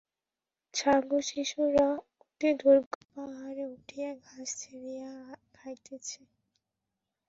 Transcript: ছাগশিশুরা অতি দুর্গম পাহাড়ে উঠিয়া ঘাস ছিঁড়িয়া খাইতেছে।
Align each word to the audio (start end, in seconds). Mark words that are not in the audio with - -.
ছাগশিশুরা 0.73 1.87
অতি 2.21 2.49
দুর্গম 2.59 3.03
পাহাড়ে 3.13 3.63
উঠিয়া 3.75 4.11
ঘাস 4.25 4.47
ছিঁড়িয়া 4.59 5.09
খাইতেছে। 5.55 6.21